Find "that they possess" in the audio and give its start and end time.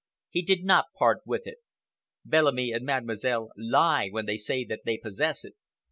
4.65-5.45